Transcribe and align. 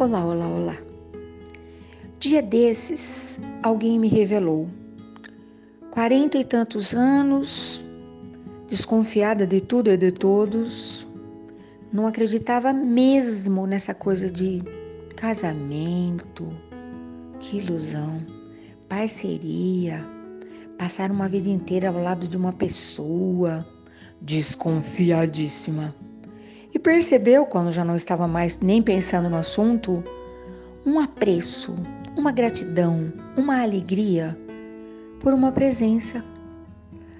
Olá, 0.00 0.24
olá, 0.24 0.48
olá. 0.48 0.76
Dia 2.18 2.40
desses, 2.40 3.38
alguém 3.62 3.98
me 3.98 4.08
revelou. 4.08 4.66
Quarenta 5.90 6.38
e 6.38 6.44
tantos 6.44 6.94
anos, 6.94 7.84
desconfiada 8.66 9.46
de 9.46 9.60
tudo 9.60 9.90
e 9.90 9.98
de 9.98 10.10
todos, 10.10 11.06
não 11.92 12.06
acreditava 12.06 12.72
mesmo 12.72 13.66
nessa 13.66 13.92
coisa 13.92 14.30
de 14.30 14.62
casamento, 15.16 16.48
que 17.38 17.58
ilusão, 17.58 18.24
parceria, 18.88 20.02
passar 20.78 21.10
uma 21.10 21.28
vida 21.28 21.50
inteira 21.50 21.90
ao 21.90 22.02
lado 22.02 22.26
de 22.26 22.38
uma 22.38 22.54
pessoa, 22.54 23.68
desconfiadíssima. 24.18 25.94
E 26.72 26.78
percebeu, 26.78 27.46
quando 27.46 27.72
já 27.72 27.84
não 27.84 27.96
estava 27.96 28.28
mais 28.28 28.58
nem 28.60 28.82
pensando 28.82 29.28
no 29.28 29.36
assunto, 29.36 30.02
um 30.86 31.00
apreço, 31.00 31.76
uma 32.16 32.30
gratidão, 32.30 33.12
uma 33.36 33.62
alegria 33.62 34.36
por 35.20 35.34
uma 35.34 35.52
presença. 35.52 36.24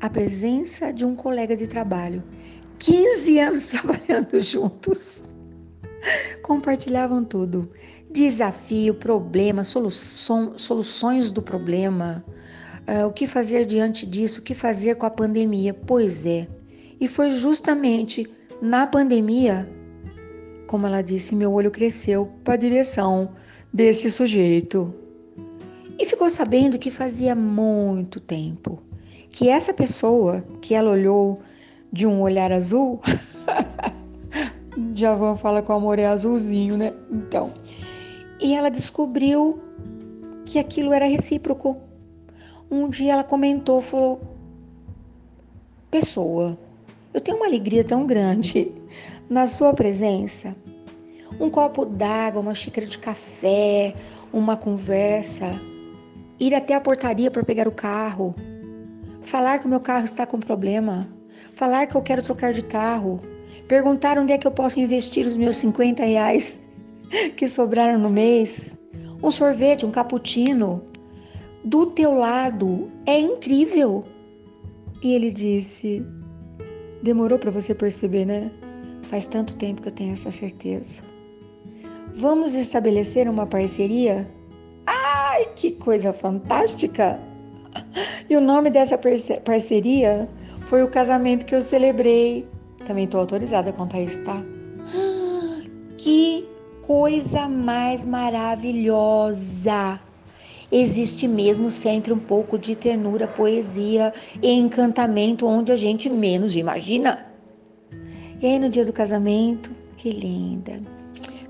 A 0.00 0.08
presença 0.08 0.92
de 0.92 1.04
um 1.04 1.14
colega 1.14 1.56
de 1.56 1.66
trabalho. 1.66 2.22
15 2.78 3.38
anos 3.38 3.66
trabalhando 3.68 4.40
juntos. 4.40 5.30
Compartilhavam 6.42 7.24
tudo: 7.24 7.70
desafio, 8.10 8.94
problema, 8.94 9.64
solução, 9.64 10.58
soluções 10.58 11.30
do 11.30 11.40
problema, 11.40 12.24
uh, 12.88 13.06
o 13.06 13.12
que 13.12 13.26
fazer 13.26 13.66
diante 13.66 14.04
disso, 14.06 14.40
o 14.40 14.42
que 14.42 14.54
fazer 14.54 14.96
com 14.96 15.06
a 15.06 15.10
pandemia. 15.10 15.72
Pois 15.74 16.26
é, 16.26 16.48
e 17.00 17.06
foi 17.06 17.32
justamente 17.32 18.28
na 18.62 18.86
pandemia, 18.86 19.68
como 20.68 20.86
ela 20.86 21.02
disse, 21.02 21.34
meu 21.34 21.52
olho 21.52 21.68
cresceu 21.68 22.30
para 22.44 22.54
a 22.54 22.56
direção 22.56 23.30
desse 23.72 24.08
sujeito. 24.08 24.94
E 25.98 26.06
ficou 26.06 26.30
sabendo 26.30 26.78
que 26.78 26.88
fazia 26.88 27.34
muito 27.34 28.20
tempo 28.20 28.80
que 29.30 29.48
essa 29.48 29.74
pessoa 29.74 30.44
que 30.60 30.74
ela 30.76 30.92
olhou 30.92 31.40
de 31.92 32.06
um 32.06 32.20
olhar 32.20 32.52
azul, 32.52 33.00
Javan 34.94 35.34
fala 35.34 35.60
que 35.60 35.72
o 35.72 35.74
amor 35.74 35.98
é 35.98 36.06
azulzinho, 36.06 36.76
né? 36.76 36.92
Então, 37.10 37.52
e 38.40 38.54
ela 38.54 38.70
descobriu 38.70 39.60
que 40.44 40.60
aquilo 40.60 40.92
era 40.92 41.06
recíproco. 41.06 41.78
Um 42.70 42.88
dia 42.88 43.14
ela 43.14 43.24
comentou, 43.24 43.80
falou: 43.80 44.20
Pessoa, 45.90 46.56
eu 47.12 47.20
tenho 47.20 47.36
uma 47.36 47.46
alegria 47.46 47.84
tão 47.84 48.06
grande 48.06 48.72
na 49.28 49.46
sua 49.46 49.72
presença. 49.72 50.54
Um 51.40 51.50
copo 51.50 51.84
d'água, 51.84 52.40
uma 52.40 52.54
xícara 52.54 52.86
de 52.86 52.98
café, 52.98 53.94
uma 54.32 54.56
conversa, 54.56 55.50
ir 56.38 56.54
até 56.54 56.74
a 56.74 56.80
portaria 56.80 57.30
para 57.30 57.44
pegar 57.44 57.66
o 57.66 57.72
carro, 57.72 58.34
falar 59.22 59.58
que 59.58 59.66
o 59.66 59.68
meu 59.68 59.80
carro 59.80 60.04
está 60.04 60.26
com 60.26 60.38
problema, 60.38 61.08
falar 61.54 61.86
que 61.86 61.94
eu 61.94 62.02
quero 62.02 62.22
trocar 62.22 62.52
de 62.52 62.62
carro, 62.62 63.20
perguntar 63.66 64.18
onde 64.18 64.32
é 64.32 64.38
que 64.38 64.46
eu 64.46 64.50
posso 64.50 64.78
investir 64.80 65.26
os 65.26 65.36
meus 65.36 65.56
50 65.56 66.04
reais 66.04 66.60
que 67.36 67.48
sobraram 67.48 67.98
no 67.98 68.10
mês, 68.10 68.76
um 69.22 69.30
sorvete, 69.30 69.86
um 69.86 69.90
cappuccino, 69.90 70.82
do 71.64 71.86
teu 71.86 72.14
lado, 72.14 72.90
é 73.06 73.18
incrível. 73.18 74.04
E 75.02 75.14
ele 75.14 75.30
disse: 75.30 76.04
Demorou 77.02 77.38
para 77.38 77.50
você 77.50 77.74
perceber, 77.74 78.24
né? 78.24 78.50
Faz 79.10 79.26
tanto 79.26 79.56
tempo 79.56 79.82
que 79.82 79.88
eu 79.88 79.92
tenho 79.92 80.12
essa 80.12 80.30
certeza. 80.30 81.02
Vamos 82.14 82.54
estabelecer 82.54 83.28
uma 83.28 83.44
parceria? 83.44 84.30
Ai, 84.86 85.46
que 85.56 85.72
coisa 85.72 86.12
fantástica! 86.12 87.18
E 88.30 88.36
o 88.36 88.40
nome 88.40 88.70
dessa 88.70 88.96
parceria 89.44 90.28
foi 90.68 90.82
o 90.82 90.88
casamento 90.88 91.44
que 91.44 91.54
eu 91.54 91.62
celebrei. 91.62 92.48
Também 92.86 93.04
estou 93.04 93.20
autorizada 93.20 93.70
a 93.70 93.72
contar 93.72 94.00
isso, 94.00 94.22
tá? 94.24 94.40
Que 95.98 96.48
coisa 96.82 97.48
mais 97.48 98.04
maravilhosa! 98.04 100.00
Existe 100.72 101.28
mesmo 101.28 101.70
sempre 101.70 102.12
um 102.12 102.18
pouco 102.18 102.58
de 102.58 102.74
ternura, 102.74 103.28
poesia 103.28 104.12
e 104.40 104.50
encantamento 104.50 105.46
onde 105.46 105.70
a 105.70 105.76
gente 105.76 106.08
menos 106.08 106.56
imagina. 106.56 107.26
E 108.40 108.46
aí 108.46 108.58
no 108.58 108.70
dia 108.70 108.84
do 108.84 108.92
casamento, 108.92 109.70
que 109.98 110.10
linda. 110.10 110.80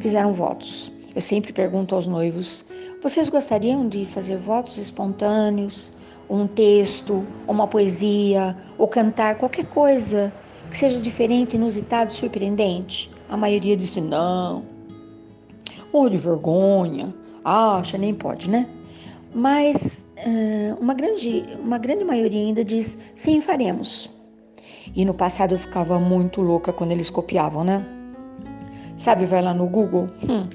Fizeram 0.00 0.32
votos. 0.32 0.92
Eu 1.14 1.20
sempre 1.20 1.52
pergunto 1.52 1.94
aos 1.94 2.08
noivos: 2.08 2.66
vocês 3.02 3.28
gostariam 3.28 3.88
de 3.88 4.04
fazer 4.04 4.36
votos 4.36 4.76
espontâneos, 4.76 5.92
um 6.28 6.46
texto, 6.46 7.24
uma 7.46 7.68
poesia, 7.68 8.56
ou 8.76 8.88
cantar 8.88 9.36
qualquer 9.36 9.66
coisa 9.66 10.32
que 10.70 10.76
seja 10.76 10.98
diferente, 10.98 11.56
inusitado, 11.56 12.12
surpreendente? 12.12 13.10
A 13.28 13.36
maioria 13.36 13.76
disse 13.76 14.00
não. 14.00 14.64
Ou 15.92 16.08
de 16.08 16.18
vergonha. 16.18 17.14
Acha, 17.44 17.98
nem 17.98 18.14
pode, 18.14 18.48
né? 18.48 18.66
Mas 19.34 20.04
uh, 20.18 20.80
uma, 20.80 20.94
grande, 20.94 21.44
uma 21.58 21.78
grande 21.78 22.04
maioria 22.04 22.40
ainda 22.40 22.64
diz 22.64 22.98
sim, 23.14 23.40
faremos. 23.40 24.10
E 24.94 25.04
no 25.04 25.14
passado 25.14 25.54
eu 25.54 25.58
ficava 25.58 25.98
muito 25.98 26.40
louca 26.40 26.72
quando 26.72 26.92
eles 26.92 27.08
copiavam, 27.08 27.64
né? 27.64 27.84
Sabe, 28.96 29.24
vai 29.24 29.40
lá 29.42 29.54
no 29.54 29.66
Google. 29.66 30.08
Hum, 30.28 30.48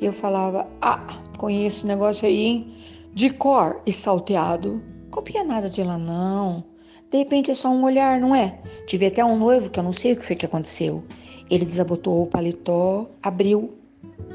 eu 0.00 0.12
falava, 0.12 0.66
ah, 0.80 1.06
conheço 1.36 1.78
esse 1.78 1.86
negócio 1.86 2.26
aí, 2.26 2.40
hein? 2.40 2.74
De 3.12 3.30
cor 3.30 3.80
e 3.86 3.92
salteado. 3.92 4.82
Copia 5.10 5.44
nada 5.44 5.68
de 5.68 5.82
lá, 5.82 5.98
não. 5.98 6.64
De 7.10 7.18
repente 7.18 7.50
é 7.50 7.54
só 7.54 7.68
um 7.68 7.84
olhar, 7.84 8.18
não 8.18 8.34
é? 8.34 8.58
Tive 8.86 9.06
até 9.06 9.24
um 9.24 9.38
noivo 9.38 9.70
que 9.70 9.78
eu 9.78 9.84
não 9.84 9.92
sei 9.92 10.14
o 10.14 10.16
que 10.16 10.24
foi 10.24 10.34
que 10.34 10.46
aconteceu. 10.46 11.04
Ele 11.50 11.64
desabotou 11.64 12.22
o 12.22 12.26
paletó, 12.26 13.06
abriu 13.22 13.74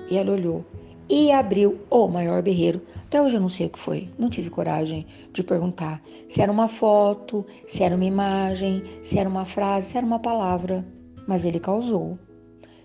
e 0.10 0.18
ela 0.18 0.32
olhou. 0.32 0.64
E 1.10 1.32
abriu 1.32 1.80
o 1.90 2.08
maior 2.08 2.42
berreiro 2.42 2.82
até 3.10 3.20
hoje 3.20 3.38
eu 3.38 3.42
não 3.42 3.50
sei 3.50 3.66
o 3.66 3.70
que 3.72 3.80
foi, 3.80 4.08
não 4.20 4.30
tive 4.30 4.52
coragem 4.52 5.04
de 5.34 5.42
perguntar 5.42 6.00
se 6.28 6.44
era 6.44 6.52
uma 6.52 6.68
foto, 6.68 7.44
se 7.68 7.82
era 7.82 7.96
uma 7.96 8.06
imagem, 8.06 8.84
se 9.04 9.18
era 9.18 9.28
uma 9.28 9.46
frase, 9.46 9.88
se 9.88 9.98
era 9.98 10.06
uma 10.06 10.20
palavra, 10.20 10.86
mas 11.26 11.44
ele 11.44 11.60
causou, 11.60 12.20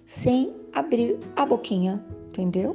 sem 0.06 0.50
abrir 0.72 1.18
a 1.36 1.44
boquinha, 1.44 2.02
entendeu? 2.28 2.74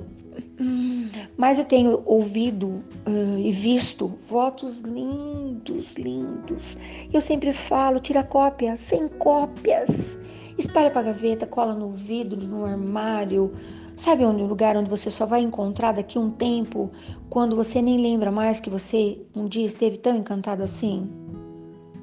Mas 1.36 1.58
eu 1.58 1.66
tenho 1.66 2.04
ouvido 2.06 2.68
uh, 2.68 3.40
e 3.40 3.52
visto 3.52 4.08
votos 4.30 4.82
lindos, 4.82 5.96
lindos. 5.96 6.78
Eu 7.12 7.20
sempre 7.20 7.52
falo, 7.52 8.00
tira 8.00 8.24
cópia, 8.24 8.76
sem 8.76 9.08
cópias. 9.08 10.20
Espalha 10.56 10.92
para 10.92 11.14
gaveta, 11.14 11.48
cola 11.48 11.74
no 11.74 11.90
vidro, 11.90 12.40
no 12.46 12.64
armário, 12.64 13.52
Sabe 14.00 14.24
onde 14.24 14.42
o 14.42 14.48
lugar 14.48 14.78
onde 14.78 14.90
você 14.90 15.12
só 15.12 15.26
vai 15.26 15.42
encontrar 15.42 15.92
daqui 15.92 16.18
um 16.18 16.32
tempo, 16.32 16.90
quando 17.30 17.54
você 17.54 17.82
nem 17.82 18.02
lembra 18.02 18.32
mais 18.32 18.58
que 18.58 18.70
você 18.70 19.20
um 19.36 19.44
dia 19.44 19.68
esteve 19.68 19.98
tão 19.98 20.16
encantado 20.16 20.64
assim? 20.64 21.06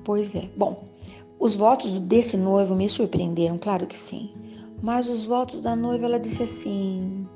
Pois 0.04 0.34
é. 0.34 0.46
Bom, 0.54 0.84
os 1.40 1.56
votos 1.56 1.98
desse 2.00 2.36
noivo 2.36 2.74
me 2.74 2.86
surpreenderam, 2.86 3.56
claro 3.56 3.86
que 3.86 3.98
sim. 3.98 4.30
Mas 4.82 5.08
os 5.08 5.24
votos 5.24 5.62
da 5.62 5.74
noiva, 5.74 6.04
ela 6.04 6.20
disse 6.20 6.42
assim: 6.42 7.26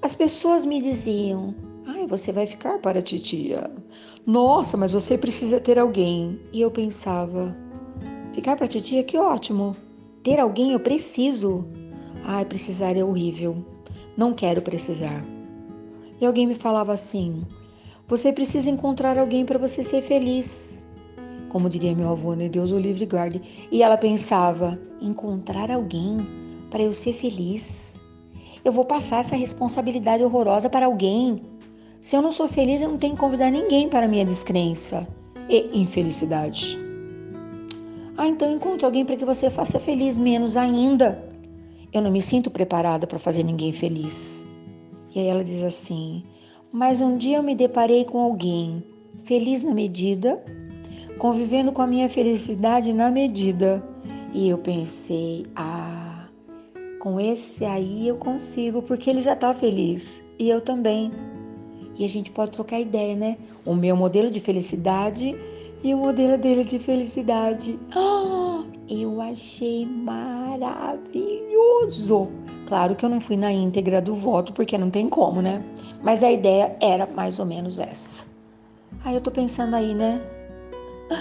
As 0.00 0.14
pessoas 0.14 0.64
me 0.64 0.80
diziam: 0.80 1.54
Ai, 1.86 2.06
você 2.06 2.32
vai 2.32 2.46
ficar 2.46 2.78
para 2.78 3.00
a 3.00 3.02
titia. 3.02 3.70
Nossa, 4.24 4.78
mas 4.78 4.92
você 4.92 5.18
precisa 5.18 5.60
ter 5.60 5.78
alguém. 5.78 6.40
E 6.54 6.62
eu 6.62 6.70
pensava: 6.70 7.54
Ficar 8.32 8.56
para 8.56 8.64
a 8.64 8.68
titia, 8.68 9.04
que 9.04 9.18
ótimo. 9.18 9.76
Ter 10.22 10.40
alguém 10.40 10.72
eu 10.72 10.80
preciso. 10.80 11.66
Ai, 12.30 12.44
precisar 12.44 12.94
é 12.94 13.02
horrível. 13.02 13.56
Não 14.14 14.34
quero 14.34 14.60
precisar. 14.60 15.24
E 16.20 16.26
alguém 16.26 16.46
me 16.46 16.54
falava 16.54 16.92
assim: 16.92 17.42
Você 18.06 18.30
precisa 18.30 18.68
encontrar 18.68 19.16
alguém 19.16 19.46
para 19.46 19.58
você 19.58 19.82
ser 19.82 20.02
feliz. 20.02 20.84
Como 21.48 21.70
diria 21.70 21.94
meu 21.94 22.10
avô, 22.10 22.34
né? 22.34 22.46
Deus 22.46 22.70
o 22.70 22.78
livre 22.78 23.06
guarde. 23.06 23.40
E 23.72 23.82
ela 23.82 23.96
pensava: 23.96 24.78
Encontrar 25.00 25.70
alguém 25.70 26.18
para 26.70 26.82
eu 26.82 26.92
ser 26.92 27.14
feliz? 27.14 27.94
Eu 28.62 28.72
vou 28.72 28.84
passar 28.84 29.20
essa 29.20 29.34
responsabilidade 29.34 30.22
horrorosa 30.22 30.68
para 30.68 30.84
alguém. 30.84 31.40
Se 32.02 32.14
eu 32.14 32.20
não 32.20 32.30
sou 32.30 32.46
feliz, 32.46 32.82
eu 32.82 32.90
não 32.90 32.98
tenho 32.98 33.14
que 33.14 33.20
convidar 33.20 33.50
ninguém 33.50 33.88
para 33.88 34.06
minha 34.06 34.26
descrença 34.26 35.08
e 35.48 35.70
infelicidade. 35.72 36.78
Ah, 38.18 38.28
então 38.28 38.54
encontre 38.54 38.84
alguém 38.84 39.06
para 39.06 39.16
que 39.16 39.24
você 39.24 39.48
faça 39.48 39.80
feliz 39.80 40.18
menos 40.18 40.58
ainda. 40.58 41.27
Eu 41.92 42.02
não 42.02 42.10
me 42.10 42.20
sinto 42.20 42.50
preparada 42.50 43.06
para 43.06 43.18
fazer 43.18 43.42
ninguém 43.42 43.72
feliz. 43.72 44.46
E 45.14 45.20
aí 45.20 45.26
ela 45.26 45.42
diz 45.42 45.62
assim: 45.62 46.22
Mas 46.70 47.00
um 47.00 47.16
dia 47.16 47.38
eu 47.38 47.42
me 47.42 47.54
deparei 47.54 48.04
com 48.04 48.18
alguém 48.18 48.84
feliz 49.24 49.62
na 49.62 49.74
medida, 49.74 50.42
convivendo 51.18 51.72
com 51.72 51.82
a 51.82 51.86
minha 51.86 52.08
felicidade 52.08 52.92
na 52.92 53.10
medida. 53.10 53.82
E 54.34 54.48
eu 54.50 54.58
pensei: 54.58 55.46
Ah, 55.56 56.28
Com 57.00 57.18
esse 57.18 57.64
aí 57.64 58.08
eu 58.08 58.16
consigo, 58.16 58.82
porque 58.82 59.08
ele 59.08 59.22
já 59.22 59.34
tá 59.34 59.54
feliz 59.54 60.22
e 60.38 60.50
eu 60.50 60.60
também. 60.60 61.10
E 61.96 62.04
a 62.04 62.08
gente 62.08 62.30
pode 62.30 62.52
trocar 62.52 62.78
ideia, 62.78 63.16
né? 63.16 63.38
O 63.64 63.74
meu 63.74 63.96
modelo 63.96 64.30
de 64.30 64.38
felicidade 64.40 65.34
e 65.82 65.94
o 65.94 65.98
modelo 65.98 66.36
dele 66.38 66.64
de 66.64 66.78
felicidade. 66.78 67.78
Oh, 67.96 68.62
eu 68.88 69.20
achei 69.20 69.84
maravilhoso. 69.84 71.67
Claro 72.66 72.94
que 72.94 73.04
eu 73.04 73.08
não 73.08 73.20
fui 73.20 73.36
na 73.36 73.50
íntegra 73.50 74.00
do 74.00 74.14
voto, 74.14 74.52
porque 74.52 74.76
não 74.76 74.90
tem 74.90 75.08
como, 75.08 75.40
né? 75.40 75.62
Mas 76.02 76.22
a 76.22 76.30
ideia 76.30 76.76
era 76.82 77.06
mais 77.06 77.38
ou 77.38 77.46
menos 77.46 77.78
essa. 77.78 78.26
Aí 79.04 79.14
eu 79.14 79.20
tô 79.20 79.30
pensando 79.30 79.74
aí, 79.74 79.94
né? 79.94 80.20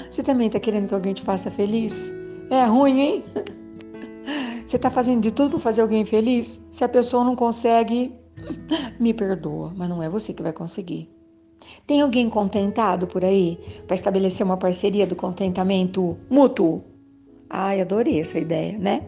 Você 0.10 0.22
também 0.22 0.50
tá 0.50 0.60
querendo 0.60 0.88
que 0.88 0.94
alguém 0.94 1.14
te 1.14 1.22
faça 1.22 1.50
feliz? 1.50 2.14
É 2.50 2.66
ruim, 2.66 3.00
hein? 3.00 3.24
Você 4.68 4.78
tá 4.78 4.92
fazendo 4.92 5.22
de 5.22 5.32
tudo 5.32 5.52
para 5.52 5.60
fazer 5.60 5.82
alguém 5.82 6.04
feliz? 6.04 6.62
Se 6.70 6.84
a 6.84 6.90
pessoa 6.90 7.24
não 7.24 7.38
consegue, 7.38 8.14
me 9.00 9.14
perdoa, 9.14 9.74
mas 9.76 9.88
não 9.88 10.04
é 10.04 10.10
você 10.10 10.34
que 10.34 10.44
vai 10.44 10.52
conseguir. 10.52 11.10
Tem 11.86 12.02
alguém 12.02 12.30
contentado 12.30 13.08
por 13.08 13.24
aí 13.24 13.58
para 13.88 13.96
estabelecer 13.96 14.46
uma 14.46 14.58
parceria 14.58 15.08
do 15.08 15.16
contentamento 15.16 16.18
mútuo? 16.30 16.84
Ai, 17.50 17.80
adorei 17.80 18.20
essa 18.20 18.38
ideia, 18.38 18.78
né? 18.78 19.08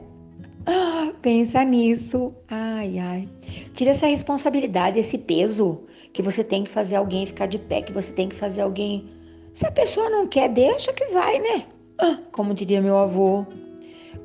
Ah, 0.66 1.12
pensa 1.22 1.64
nisso. 1.64 2.34
Ai, 2.48 3.00
ai. 3.00 3.30
Tira 3.74 3.92
essa 3.92 4.08
responsabilidade, 4.08 5.00
esse 5.00 5.18
peso 5.18 5.84
que 6.14 6.22
você 6.22 6.44
tem 6.44 6.64
que 6.64 6.72
fazer 6.72 6.96
alguém 6.96 7.26
ficar 7.26 7.46
de 7.46 7.58
pé, 7.58 7.82
que 7.82 7.92
você 7.94 8.12
tem 8.12 8.30
que 8.30 8.36
fazer 8.36 8.62
alguém. 8.62 9.10
Se 9.54 9.66
a 9.66 9.72
pessoa 9.72 10.10
não 10.10 10.28
quer, 10.28 10.50
deixa 10.50 10.94
que 10.94 11.06
vai, 11.08 11.40
né? 11.40 11.66
Ah, 11.98 12.20
como 12.32 12.54
diria 12.54 12.82
meu 12.82 12.98
avô, 12.98 13.46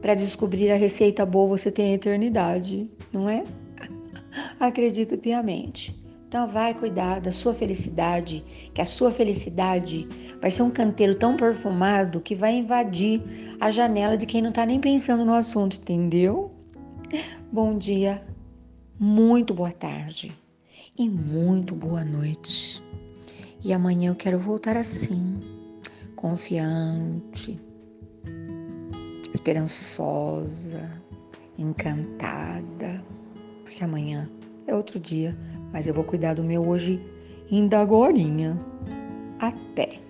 para 0.00 0.14
descobrir 0.14 0.70
a 0.70 0.76
receita 0.76 1.24
boa 1.26 1.48
você 1.48 1.70
tem 1.70 1.92
a 1.92 1.94
eternidade, 1.94 2.90
não 3.12 3.28
é? 3.28 3.42
Acredito 4.60 5.16
piamente. 5.18 6.03
Então 6.34 6.48
vai 6.48 6.74
cuidar 6.74 7.20
da 7.20 7.30
sua 7.30 7.54
felicidade, 7.54 8.42
que 8.74 8.80
a 8.80 8.86
sua 8.86 9.12
felicidade 9.12 10.08
vai 10.40 10.50
ser 10.50 10.62
um 10.62 10.70
canteiro 10.70 11.14
tão 11.14 11.36
perfumado 11.36 12.20
que 12.20 12.34
vai 12.34 12.56
invadir 12.56 13.22
a 13.60 13.70
janela 13.70 14.16
de 14.16 14.26
quem 14.26 14.42
não 14.42 14.48
está 14.48 14.66
nem 14.66 14.80
pensando 14.80 15.24
no 15.24 15.32
assunto, 15.32 15.76
entendeu? 15.76 16.50
Bom 17.52 17.78
dia, 17.78 18.20
muito 18.98 19.54
boa 19.54 19.70
tarde 19.70 20.36
e 20.98 21.08
muito 21.08 21.72
boa 21.72 22.04
noite. 22.04 22.82
E 23.62 23.72
amanhã 23.72 24.10
eu 24.10 24.16
quero 24.16 24.40
voltar 24.40 24.76
assim, 24.76 25.40
confiante, 26.16 27.60
esperançosa, 29.32 30.82
encantada, 31.56 33.04
porque 33.62 33.84
amanhã 33.84 34.28
é 34.66 34.74
outro 34.74 34.98
dia 34.98 35.32
mas 35.74 35.88
eu 35.88 35.92
vou 35.92 36.04
cuidar 36.04 36.34
do 36.34 36.44
meu 36.44 36.66
hoje 36.66 37.00
ainda 37.50 37.80
agorinha. 37.80 38.56
Até! 39.40 40.03